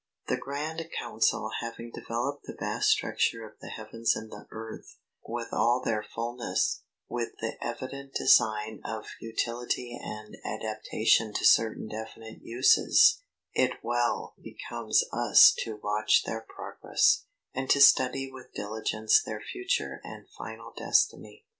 The 0.29 0.35
Grand 0.37 0.83
Council 0.99 1.51
having 1.59 1.91
developed 1.91 2.45
the 2.45 2.57
vast 2.59 2.89
structure 2.89 3.45
of 3.47 3.59
the 3.59 3.67
heavens 3.69 4.15
and 4.15 4.31
the 4.31 4.47
earth, 4.49 4.95
with 5.27 5.49
all 5.53 5.79
their 5.79 6.01
fulness, 6.01 6.81
with 7.07 7.29
the 7.39 7.55
evident 7.63 8.15
design 8.15 8.81
of 8.83 9.05
utility 9.19 9.95
and 10.03 10.35
adaptation 10.43 11.33
to 11.35 11.45
certain 11.45 11.87
definite 11.87 12.39
uses, 12.41 13.21
it 13.53 13.73
well 13.83 14.33
becomes 14.41 15.03
us 15.13 15.53
to 15.59 15.75
watch 15.83 16.23
their 16.23 16.41
progress, 16.49 17.25
and 17.53 17.69
to 17.69 17.79
study 17.79 18.27
with 18.31 18.55
diligence 18.55 19.21
their 19.21 19.39
future 19.53 20.01
and 20.03 20.27
final 20.35 20.73
destiny. 20.75 21.45